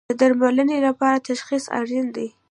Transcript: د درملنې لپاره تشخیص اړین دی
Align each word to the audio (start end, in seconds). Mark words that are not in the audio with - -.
د 0.09 0.11
درملنې 0.21 0.77
لپاره 0.87 1.23
تشخیص 1.29 1.65
اړین 1.79 2.05
دی 2.15 2.27